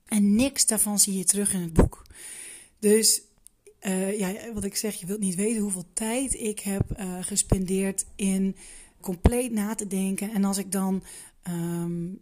[0.06, 2.06] En niks daarvan zie je terug in het boek.
[2.80, 3.22] Dus
[3.82, 8.06] uh, ja, wat ik zeg, je wilt niet weten hoeveel tijd ik heb uh, gespendeerd
[8.16, 8.56] in
[9.02, 10.32] compleet na te denken.
[10.32, 11.04] En als ik dan
[11.48, 12.20] um,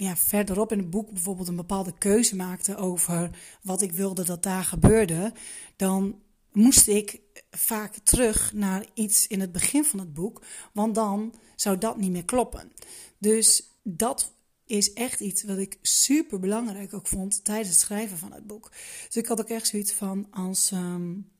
[0.00, 3.30] ja, verderop in het boek bijvoorbeeld een bepaalde keuze maakte over
[3.62, 5.32] wat ik wilde dat daar gebeurde,
[5.76, 6.20] dan
[6.52, 11.78] moest ik vaak terug naar iets in het begin van het boek, want dan zou
[11.78, 12.72] dat niet meer kloppen.
[13.18, 14.32] Dus dat
[14.66, 18.70] is echt iets wat ik super belangrijk ook vond tijdens het schrijven van het boek.
[19.06, 21.30] Dus ik had ook echt zoiets van als, um,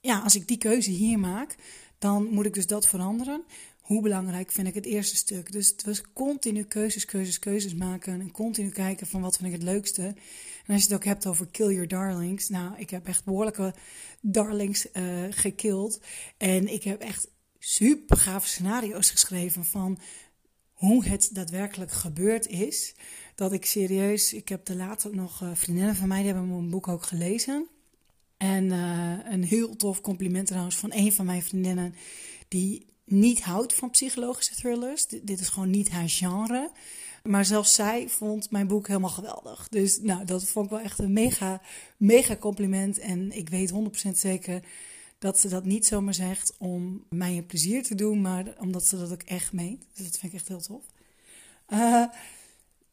[0.00, 1.56] ja, als ik die keuze hier maak,
[1.98, 3.44] dan moet ik dus dat veranderen
[3.82, 5.52] hoe belangrijk vind ik het eerste stuk.
[5.52, 8.20] Dus het was continu keuzes, keuzes, keuzes maken.
[8.20, 10.02] En continu kijken van wat vind ik het leukste.
[10.02, 12.48] En als je het ook hebt over kill your darlings.
[12.48, 13.74] Nou, ik heb echt behoorlijke
[14.20, 16.00] darlings uh, gekild.
[16.36, 19.98] En ik heb echt super gave scenario's geschreven van
[20.72, 22.94] hoe het daadwerkelijk gebeurd is.
[23.34, 26.70] Dat ik serieus, ik heb de later nog uh, vriendinnen van mij, die hebben mijn
[26.70, 27.66] boek ook gelezen.
[28.36, 31.94] En uh, een heel tof compliment trouwens van een van mijn vriendinnen.
[32.48, 35.06] Die niet houdt van psychologische thrillers.
[35.06, 36.70] dit is gewoon niet haar genre.
[37.22, 39.68] Maar zelfs zij vond mijn boek helemaal geweldig.
[39.68, 41.60] Dus nou, dat vond ik wel echt een mega,
[41.96, 42.98] mega compliment.
[42.98, 44.62] En ik weet 100% zeker
[45.18, 48.98] dat ze dat niet zomaar zegt om mij een plezier te doen, maar omdat ze
[48.98, 49.84] dat ook echt meent.
[49.94, 50.84] Dus dat vind ik echt heel tof.
[51.68, 52.04] Uh,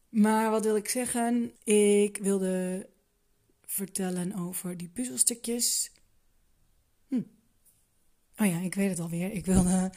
[0.10, 1.52] maar wat wil ik zeggen?
[1.64, 2.88] Ik wilde
[3.66, 5.92] vertellen over die puzzelstukjes.
[8.40, 9.32] Oh ja, ik weet het alweer.
[9.32, 9.92] Ik wilde.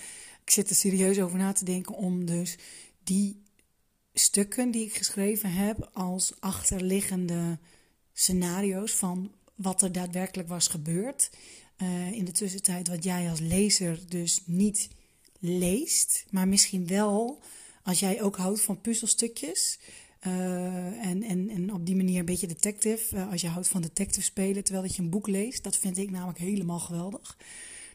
[0.44, 2.56] Ik zit er serieus over na te denken om dus
[3.04, 3.42] die
[4.12, 7.58] stukken die ik geschreven heb als achterliggende
[8.12, 11.30] scenario's van wat er daadwerkelijk was gebeurd.
[11.82, 14.88] Uh, in de tussentijd wat jij als lezer dus niet
[15.38, 17.42] leest, maar misschien wel
[17.82, 19.78] als jij ook houdt van puzzelstukjes.
[20.26, 23.24] Uh, en, en, en op die manier een beetje detective.
[23.24, 25.62] Als je houdt van detective spelen terwijl dat je een boek leest.
[25.62, 27.36] Dat vind ik namelijk helemaal geweldig.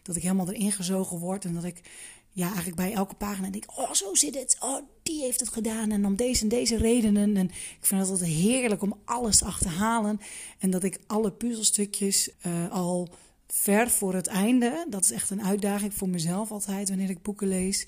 [0.07, 1.45] Dat ik helemaal erin gezogen word.
[1.45, 1.81] En dat ik
[2.31, 4.57] ja, eigenlijk bij elke pagina denk: oh, zo zit het.
[4.59, 5.91] Oh, die heeft het gedaan.
[5.91, 7.37] En om deze en deze redenen.
[7.37, 10.19] En ik vind het altijd heerlijk om alles te achterhalen.
[10.59, 13.09] En dat ik alle puzzelstukjes uh, al
[13.47, 14.85] ver voor het einde.
[14.89, 17.87] Dat is echt een uitdaging voor mezelf altijd wanneer ik boeken lees.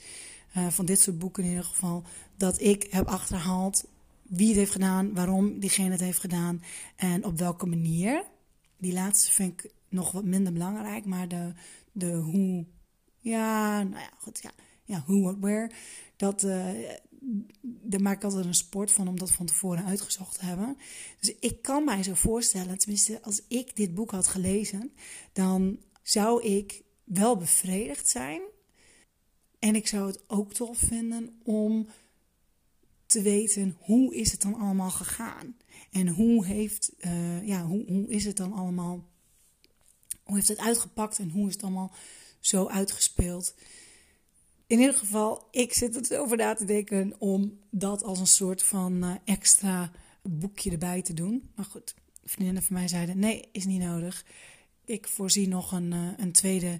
[0.69, 2.03] van dit soort boeken in ieder geval.
[2.38, 3.84] Dat ik heb achterhaald
[4.29, 6.63] wie het heeft gedaan, waarom diegene het heeft gedaan
[6.95, 8.23] en op welke manier.
[8.77, 11.51] Die laatste vind ik nog wat minder belangrijk, maar de,
[11.91, 12.65] de hoe,
[13.19, 14.41] ja, nou ja, goed,
[14.84, 15.71] ja, hoe, what, where,
[16.15, 16.69] dat, uh,
[17.62, 20.78] daar maak ik altijd een sport van om dat van tevoren uitgezocht te hebben.
[21.19, 24.91] Dus ik kan mij zo voorstellen, tenminste als ik dit boek had gelezen,
[25.34, 28.41] dan zou ik wel bevredigd zijn.
[29.60, 31.88] En ik zou het ook tof vinden om
[33.06, 35.56] te weten hoe is het dan allemaal gegaan.
[35.91, 39.09] En hoe, heeft, uh, ja, hoe, hoe is het dan allemaal,
[40.30, 41.92] hoe heeft het uitgepakt en hoe is het allemaal
[42.39, 43.56] zo uitgespeeld.
[44.68, 48.63] In ieder geval, ik zit er over na te denken om dat als een soort
[48.63, 51.50] van uh, extra boekje erbij te doen.
[51.56, 54.26] Maar goed, vriendinnen van mij zeiden: nee, is niet nodig.
[54.86, 56.80] Ik voorzie nog een, uh, een tweede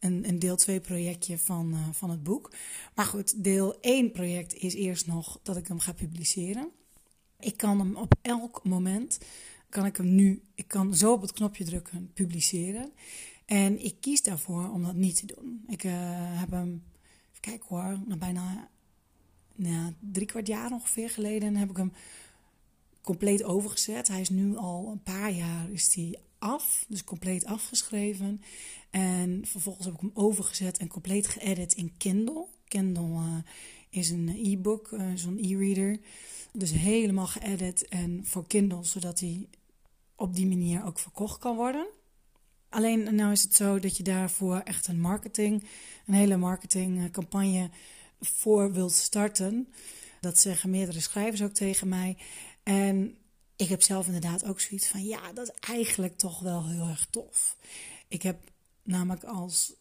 [0.00, 2.52] een, een deel 2 projectje van, uh, van het boek.
[2.94, 6.70] Maar goed, deel 1 project is eerst nog dat ik hem ga publiceren.
[7.38, 9.18] Ik kan hem op elk moment,
[9.68, 12.92] kan ik hem nu, ik kan zo op het knopje drukken, publiceren.
[13.44, 15.64] En ik kies daarvoor om dat niet te doen.
[15.66, 15.92] Ik uh,
[16.40, 16.82] heb hem,
[17.40, 18.68] kijken hoor, bijna
[20.00, 21.92] drie kwart jaar ongeveer geleden heb ik hem
[23.00, 24.08] compleet overgezet.
[24.08, 28.40] Hij is nu al een paar jaar is die af, dus compleet afgeschreven.
[28.90, 32.46] En vervolgens heb ik hem overgezet en compleet geëdit in Kindle.
[32.68, 33.36] Kindle uh,
[33.90, 35.98] is een e-book, uh, zo'n e-reader.
[36.52, 39.48] Dus helemaal geëdit en voor Kindle, zodat hij
[40.18, 41.86] op die manier ook verkocht kan worden.
[42.68, 45.64] Alleen nou is het zo dat je daarvoor echt een marketing,
[46.06, 47.70] een hele marketingcampagne
[48.20, 49.68] voor wilt starten.
[50.20, 52.16] Dat zeggen meerdere schrijvers ook tegen mij.
[52.62, 53.16] En
[53.56, 57.06] ik heb zelf inderdaad ook zoiets van, ja, dat is eigenlijk toch wel heel erg
[57.10, 57.56] tof.
[58.08, 58.50] Ik heb
[58.82, 59.72] namelijk als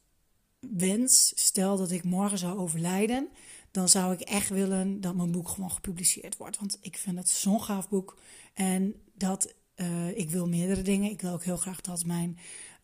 [0.59, 3.29] wens, stel dat ik morgen zou overlijden,
[3.71, 6.57] dan zou ik echt willen dat mijn boek gewoon gepubliceerd wordt.
[6.57, 8.17] Want ik vind het zo'n gaaf boek.
[8.53, 11.11] En dat uh, ik wil meerdere dingen.
[11.11, 12.37] Ik wil ook heel graag dat mijn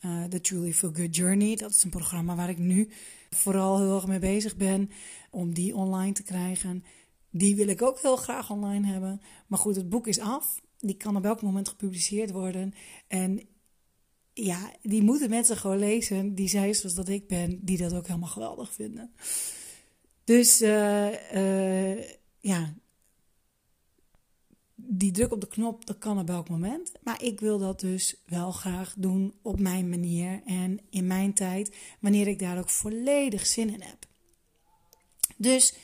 [0.06, 2.89] uh, The Truly Feel Good Journey, dat is een programma waar ik nu
[3.29, 4.89] vooral heel erg mee bezig ben,
[5.32, 6.84] om die online te krijgen.
[7.29, 9.21] Die wil ik ook heel graag online hebben.
[9.47, 10.62] Maar goed, het boek is af.
[10.79, 12.73] Die kan op elk moment gepubliceerd worden.
[13.08, 13.47] En
[14.34, 18.08] ja, die moeten mensen gewoon lezen, die zij zoals dat ik ben, die dat ook
[18.08, 19.13] helemaal geweldig vinden.
[20.23, 21.93] Dus uh,
[22.39, 22.73] ja,
[25.04, 26.92] die druk op de knop, dat kan op elk moment.
[27.02, 31.76] Maar ik wil dat dus wel graag doen op mijn manier en in mijn tijd,
[32.00, 34.06] wanneer ik daar ook volledig zin in heb.
[35.38, 35.76] Dus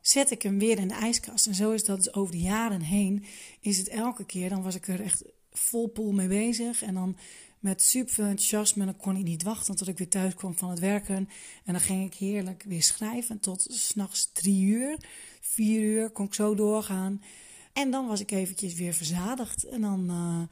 [0.00, 1.46] zet ik hem weer in de ijskast.
[1.46, 3.24] En zo is dat dus over de jaren heen,
[3.60, 6.82] is het elke keer, dan was ik er echt vol pool mee bezig.
[6.82, 7.16] En dan
[7.58, 8.84] met super enthousiasme.
[8.84, 11.28] Dan kon ik niet wachten tot ik weer thuis kwam van het werken.
[11.64, 14.96] En dan ging ik heerlijk weer schrijven tot s'nachts drie uur,
[15.40, 16.10] vier uur.
[16.10, 17.22] Kon ik zo doorgaan.
[17.72, 19.64] En dan was ik eventjes weer verzadigd.
[19.64, 20.42] En dan, uh,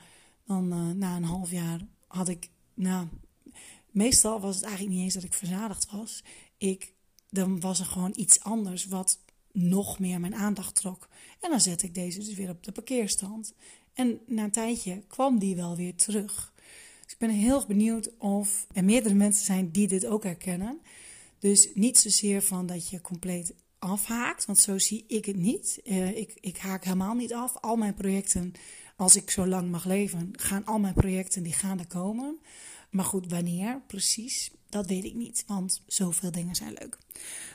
[0.46, 3.06] dan uh, na een half jaar had ik, nou,
[3.90, 6.24] meestal was het eigenlijk niet eens dat ik verzadigd was.
[6.56, 6.92] Ik,
[7.30, 9.18] dan was er gewoon iets anders wat
[9.52, 11.08] nog meer mijn aandacht trok.
[11.40, 13.54] En dan zette ik deze dus weer op de parkeerstand.
[13.92, 16.52] En na een tijdje kwam die wel weer terug.
[17.04, 20.80] Dus ik ben heel benieuwd of er meerdere mensen zijn die dit ook herkennen.
[21.38, 25.80] Dus niet zozeer van dat je compleet afhaakt, want zo zie ik het niet.
[25.84, 27.56] Uh, ik, ik haak helemaal niet af.
[27.60, 28.52] Al mijn projecten,
[28.96, 32.38] als ik zo lang mag leven, gaan al mijn projecten die gaan er komen.
[32.90, 36.98] Maar goed, wanneer precies, dat weet ik niet, want zoveel dingen zijn leuk.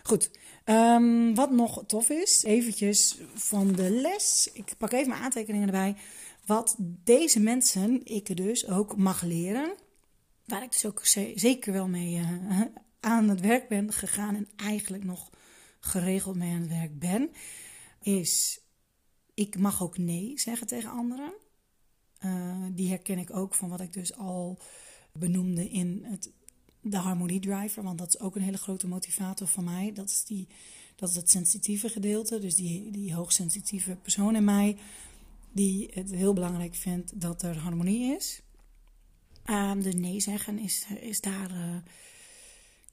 [0.03, 0.31] Goed,
[0.65, 4.49] um, wat nog tof is, eventjes van de les.
[4.53, 5.95] Ik pak even mijn aantekeningen erbij
[6.45, 9.73] wat deze mensen, ik dus, ook mag leren.
[10.45, 11.01] waar ik dus ook
[11.35, 12.61] zeker wel mee uh,
[12.99, 15.29] aan het werk ben gegaan en eigenlijk nog
[15.81, 17.29] geregeld mee aan het werk ben,
[18.01, 18.61] is
[19.33, 21.33] ik mag ook nee zeggen tegen anderen.
[22.25, 24.59] Uh, die herken ik ook van wat ik dus al
[25.11, 26.31] benoemde in het,
[26.81, 27.83] de harmonie driver.
[27.83, 29.93] Want dat is ook een hele grote motivator van mij.
[29.93, 30.47] Dat is, die,
[30.95, 32.39] dat is het sensitieve gedeelte.
[32.39, 34.77] Dus die, die hoogsensitieve persoon in mij.
[35.53, 38.41] Die het heel belangrijk vindt dat er harmonie is.
[39.45, 41.51] Uh, de nee zeggen is, is daar.
[41.51, 41.75] Uh,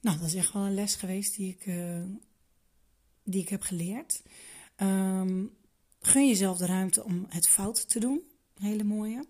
[0.01, 2.03] nou, dat is echt wel een les geweest die ik, uh,
[3.31, 4.23] die ik heb geleerd.
[4.77, 5.57] Um,
[6.01, 8.23] gun jezelf de ruimte om het fout te doen.
[8.61, 9.25] Hele mooie.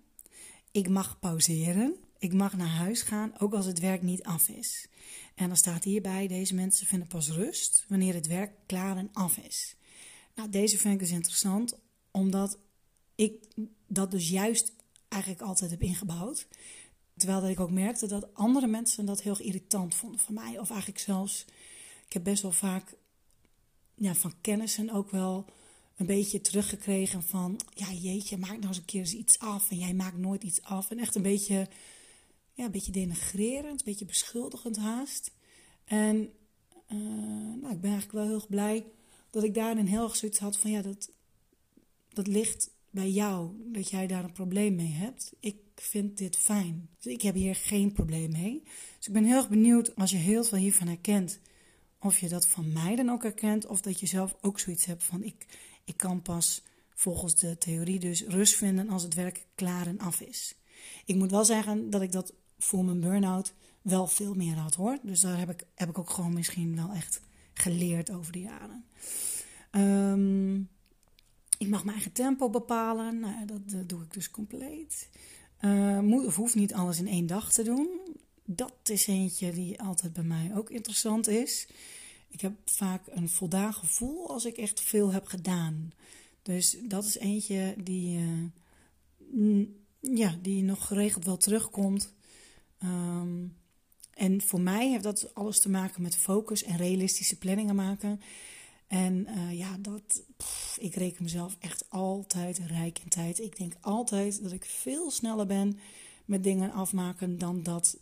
[0.70, 1.96] Ik mag pauzeren.
[2.18, 4.88] Ik mag naar huis gaan, ook als het werk niet af is.
[5.34, 9.36] En dan staat hierbij: deze mensen vinden pas rust wanneer het werk klaar en af
[9.36, 9.76] is.
[10.34, 11.78] Nou, deze vind ik dus interessant,
[12.10, 12.58] omdat
[13.14, 13.44] ik
[13.86, 14.72] dat dus juist
[15.08, 16.46] eigenlijk altijd heb ingebouwd.
[17.16, 20.58] Terwijl dat ik ook merkte dat andere mensen dat heel irritant vonden van mij.
[20.58, 21.44] Of eigenlijk zelfs,
[22.06, 22.94] ik heb best wel vaak
[23.98, 25.44] ja, van kennissen ook wel
[25.96, 27.60] een beetje teruggekregen van...
[27.74, 30.62] Ja, jeetje, maak nou eens een keer eens iets af en jij maakt nooit iets
[30.62, 30.90] af.
[30.90, 31.68] En echt een beetje,
[32.52, 35.30] ja, een beetje denigrerend, een beetje beschuldigend haast.
[35.84, 36.16] En
[36.92, 36.98] uh,
[37.60, 38.86] nou, ik ben eigenlijk wel heel erg blij
[39.30, 40.70] dat ik daarin heel erg zoiets had van...
[40.70, 41.10] Ja, dat,
[42.08, 45.32] dat ligt bij jou, dat jij daar een probleem mee hebt.
[45.40, 46.88] Ik vind dit fijn.
[46.98, 48.62] Dus ik heb hier geen probleem mee.
[48.96, 51.40] Dus ik ben heel erg benieuwd als je heel veel hiervan herkent...
[52.00, 55.04] Of je dat van mij dan ook herkent, of dat je zelf ook zoiets hebt
[55.04, 55.46] van: ik,
[55.84, 56.62] ik kan pas
[56.94, 60.54] volgens de theorie dus rust vinden als het werk klaar en af is.
[61.04, 64.98] Ik moet wel zeggen dat ik dat voor mijn burn-out wel veel meer had hoor.
[65.02, 67.20] Dus daar heb ik, heb ik ook gewoon misschien wel echt
[67.52, 68.84] geleerd over de jaren.
[69.70, 70.68] Um,
[71.58, 73.20] ik mag mijn eigen tempo bepalen.
[73.20, 75.08] Nou, dat, dat doe ik dus compleet.
[75.60, 77.88] Uh, moet of hoeft niet alles in één dag te doen.
[78.50, 81.68] Dat is eentje die altijd bij mij ook interessant is.
[82.28, 85.92] Ik heb vaak een voldaan gevoel als ik echt veel heb gedaan.
[86.42, 88.18] Dus dat is eentje die,
[89.30, 89.66] uh,
[90.00, 92.12] ja, die nog geregeld wel terugkomt.
[92.84, 93.56] Um,
[94.14, 98.20] en voor mij heeft dat alles te maken met focus en realistische planningen maken.
[98.86, 100.22] En uh, ja, dat,
[100.78, 103.40] ik reken mezelf echt altijd rijk in tijd.
[103.40, 105.78] Ik denk altijd dat ik veel sneller ben
[106.24, 107.98] met dingen afmaken dan dat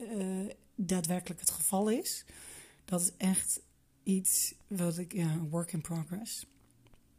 [0.00, 2.24] uh, daadwerkelijk het geval is.
[2.84, 3.60] Dat is echt
[4.02, 6.46] iets wat ik, ja, work in progress.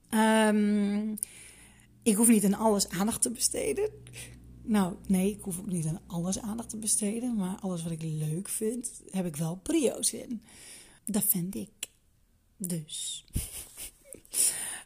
[0.09, 1.17] Um,
[2.03, 3.89] ik hoef niet aan alles aandacht te besteden.
[4.63, 7.35] Nou, nee, ik hoef ook niet aan alles aandacht te besteden.
[7.35, 10.41] Maar alles wat ik leuk vind, heb ik wel prio's in.
[11.05, 11.69] Dat vind ik.
[12.57, 13.25] Dus.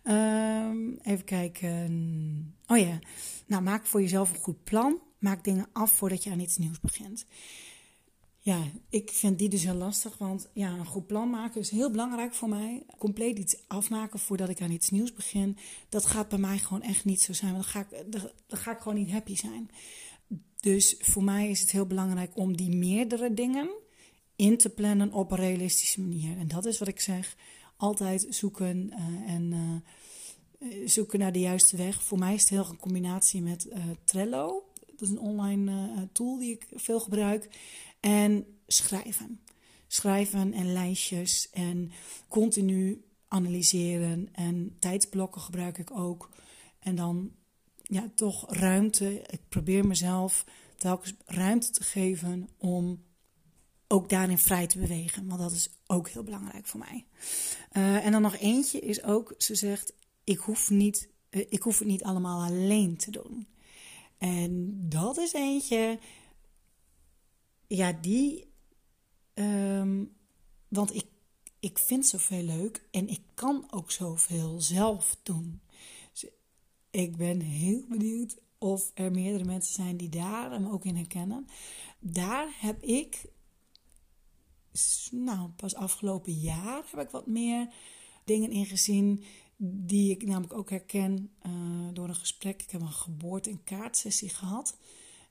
[0.03, 2.55] um, even kijken.
[2.67, 2.99] Oh ja.
[3.45, 4.99] Nou, maak voor jezelf een goed plan.
[5.19, 7.25] Maak dingen af voordat je aan iets nieuws begint.
[8.45, 11.91] Ja, ik vind die dus heel lastig, want ja, een goed plan maken is heel
[11.91, 12.83] belangrijk voor mij.
[12.97, 15.57] Compleet iets afmaken voordat ik aan iets nieuws begin,
[15.89, 17.53] dat gaat bij mij gewoon echt niet zo zijn.
[17.53, 19.69] Dan ga ik, dan ga ik gewoon niet happy zijn.
[20.59, 23.69] Dus voor mij is het heel belangrijk om die meerdere dingen
[24.35, 26.37] in te plannen op een realistische manier.
[26.37, 27.35] En dat is wat ik zeg,
[27.77, 29.51] altijd zoeken uh, en
[30.61, 32.03] uh, zoeken naar de juiste weg.
[32.03, 33.67] Voor mij is het heel een combinatie met
[34.03, 34.63] Trello.
[34.87, 37.49] Dat is een online tool die ik veel gebruik.
[38.05, 39.41] En schrijven.
[39.87, 41.91] Schrijven en lijstjes en
[42.27, 44.29] continu analyseren.
[44.31, 46.29] En tijdsblokken gebruik ik ook.
[46.79, 47.31] En dan
[47.81, 49.21] ja, toch ruimte.
[49.29, 50.45] Ik probeer mezelf
[50.77, 53.03] telkens ruimte te geven om
[53.87, 55.27] ook daarin vrij te bewegen.
[55.27, 57.05] Want dat is ook heel belangrijk voor mij.
[57.73, 61.79] Uh, en dan nog eentje is ook, ze zegt, ik hoef, niet, uh, ik hoef
[61.79, 63.47] het niet allemaal alleen te doen.
[64.17, 65.99] En dat is eentje
[67.67, 68.53] ja, die.
[69.33, 70.15] Um,
[70.67, 71.05] want ik,
[71.59, 75.61] ik vind zoveel leuk en ik kan ook zoveel zelf doen.
[76.11, 76.25] Dus
[76.91, 81.47] ik ben heel benieuwd of er meerdere mensen zijn die daar hem ook in herkennen.
[81.99, 83.25] Daar heb ik,
[85.11, 87.73] nou, pas afgelopen jaar heb ik wat meer
[88.23, 89.23] dingen in gezien
[89.57, 92.61] die ik namelijk ook herken uh, door een gesprek.
[92.61, 94.77] Ik heb een geboorte- en kaartsessie gehad.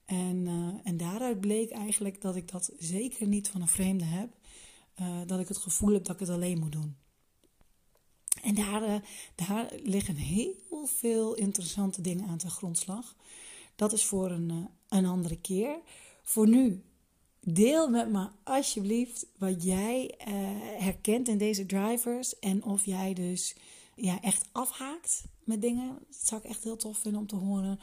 [0.04, 4.28] En, uh, en daaruit bleek eigenlijk dat ik dat zeker niet van een vreemde heb.
[5.00, 6.96] Uh, dat ik het gevoel heb dat ik het alleen moet doen.
[8.42, 8.94] En daar, uh,
[9.34, 13.16] daar liggen heel veel interessante dingen aan ten grondslag.
[13.76, 15.78] Dat is voor een, een andere keer.
[16.22, 16.82] Voor nu,
[17.40, 20.14] deel met me alsjeblieft wat jij
[20.78, 22.38] herkent in deze drivers.
[22.38, 23.56] En of jij dus
[23.94, 25.88] ja, echt afhaakt met dingen.
[25.88, 27.80] Dat zou ik echt heel tof vinden om te horen.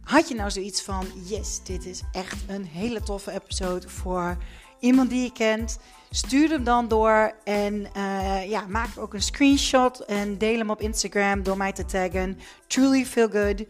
[0.00, 4.36] had je nou zoiets van: yes, dit is echt een hele toffe episode voor
[4.78, 5.78] iemand die je kent?
[6.10, 10.80] Stuur hem dan door en uh, ja, maak ook een screenshot en deel hem op
[10.80, 12.38] Instagram door mij te taggen.
[12.66, 13.64] Truly feel good.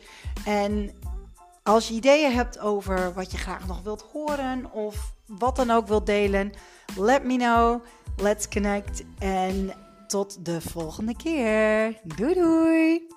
[0.44, 0.90] En
[1.62, 5.86] als je ideeën hebt over wat je graag nog wilt horen of wat dan ook
[5.86, 6.52] wilt delen,
[6.96, 7.84] let me know.
[8.16, 9.72] Let's connect en
[10.06, 12.00] tot de volgende keer.
[12.02, 13.15] Doei doei!